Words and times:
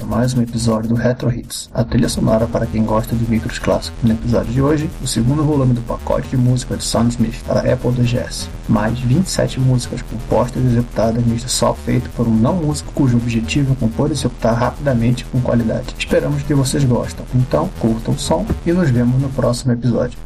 A 0.00 0.04
mais 0.04 0.34
um 0.34 0.42
episódio 0.42 0.88
do 0.88 0.94
Retro 0.96 1.32
Hits, 1.32 1.70
a 1.72 1.84
trilha 1.84 2.08
sonora 2.08 2.46
para 2.46 2.66
quem 2.66 2.84
gosta 2.84 3.14
de 3.14 3.30
micros 3.30 3.60
clássicos. 3.60 4.02
No 4.02 4.12
episódio 4.12 4.52
de 4.52 4.60
hoje, 4.60 4.90
o 5.00 5.06
segundo 5.06 5.44
volume 5.44 5.72
do 5.72 5.80
pacote 5.82 6.28
de 6.28 6.36
música 6.36 6.76
de 6.76 6.82
Soundsmith 6.82 7.42
para 7.46 7.60
Apple 7.60 7.92
IIgs, 7.98 8.48
mais 8.68 8.98
27 8.98 9.60
músicas 9.60 10.02
compostas 10.02 10.62
e 10.64 10.66
executadas 10.66 11.24
neste 11.24 11.48
só 11.48 11.74
feito 11.74 12.10
por 12.10 12.26
um 12.26 12.34
não 12.34 12.56
músico 12.56 12.92
cujo 12.92 13.16
objetivo 13.16 13.72
é 13.72 13.76
compor 13.76 14.08
e 14.08 14.12
executar 14.12 14.54
rapidamente 14.54 15.24
com 15.26 15.40
qualidade. 15.40 15.94
Esperamos 15.96 16.42
que 16.42 16.54
vocês 16.54 16.82
gostem, 16.84 17.24
então 17.34 17.70
curtam 17.78 18.14
o 18.14 18.18
som 18.18 18.44
e 18.66 18.72
nos 18.72 18.90
vemos 18.90 19.22
no 19.22 19.28
próximo 19.28 19.72
episódio. 19.72 20.18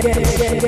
day. 0.00 0.61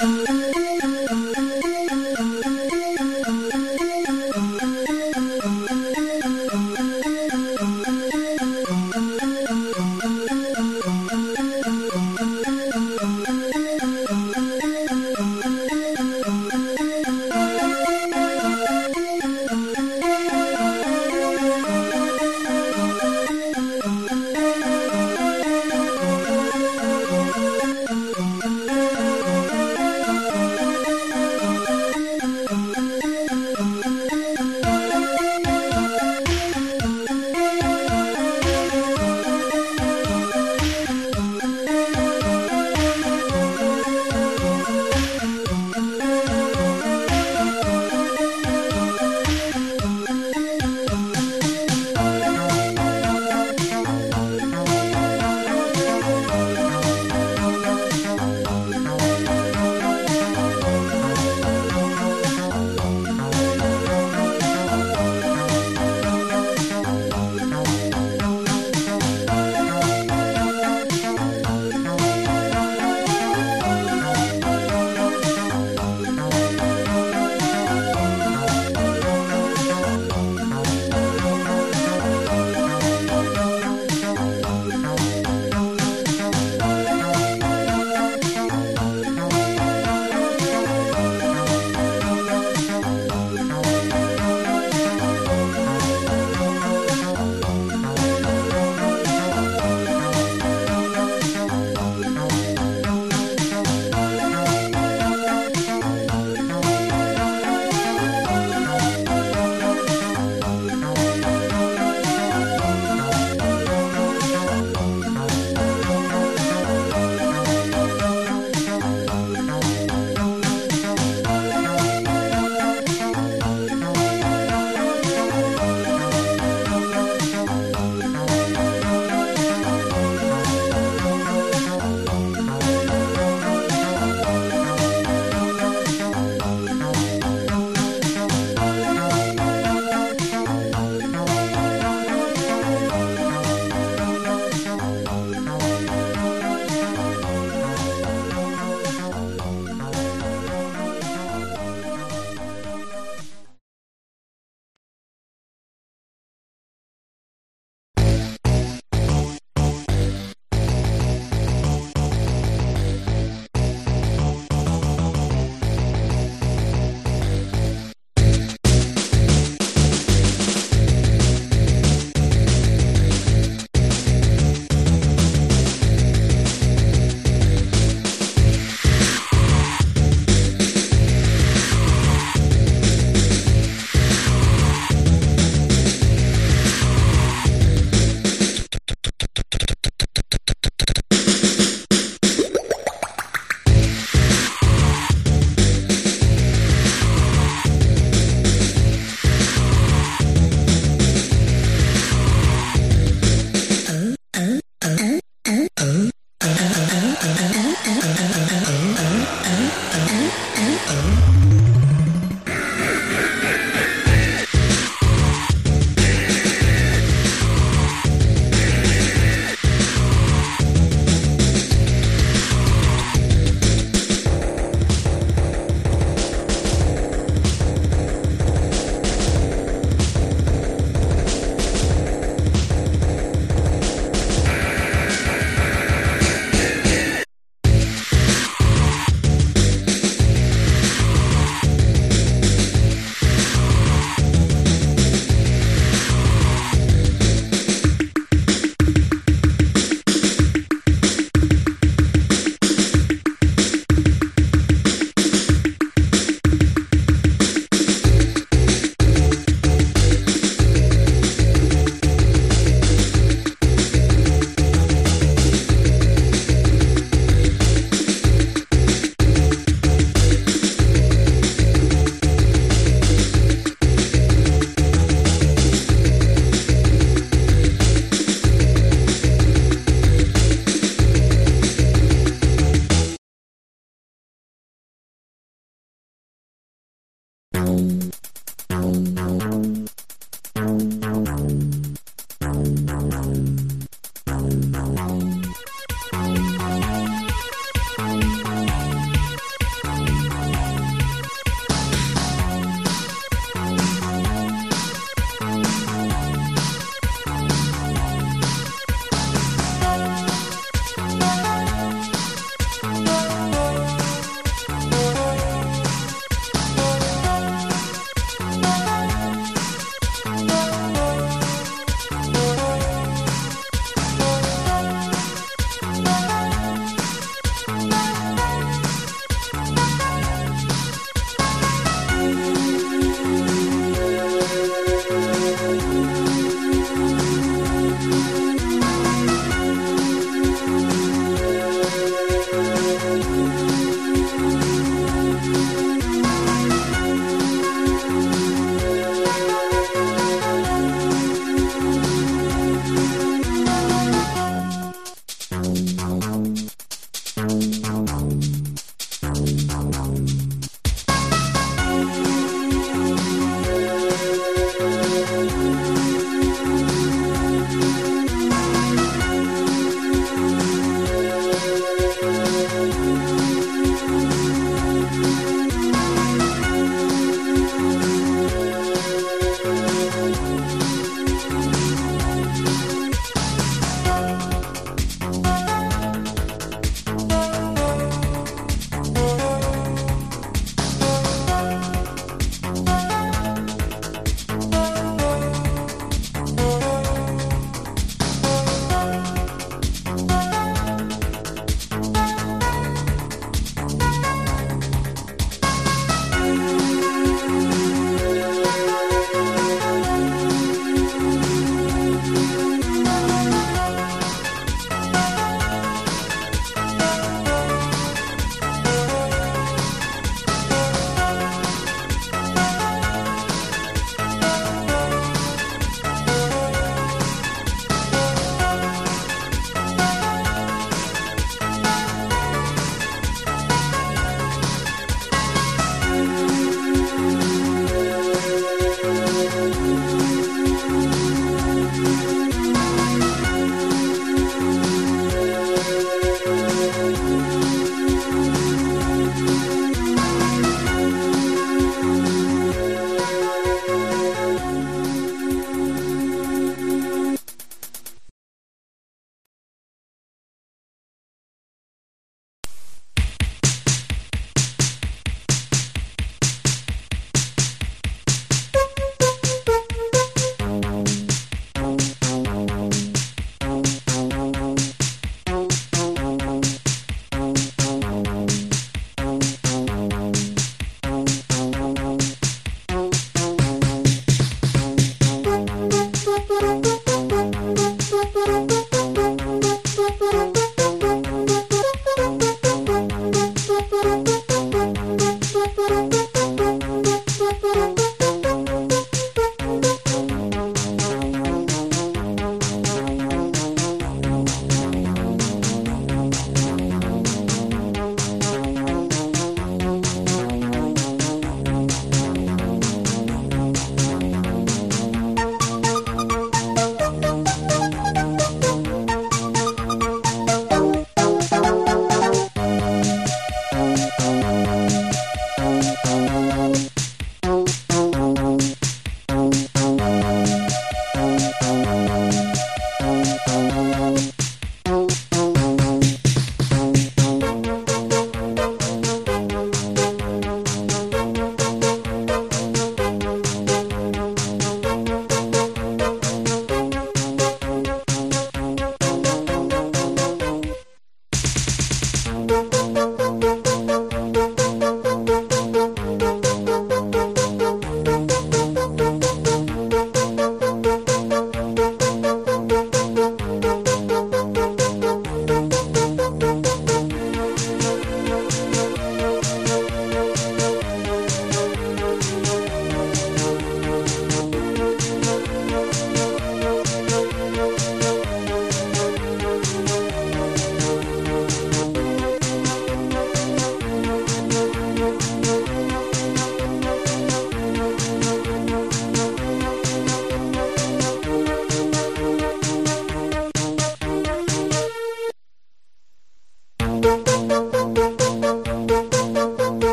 Thank 0.00 0.30
you. 0.30 0.39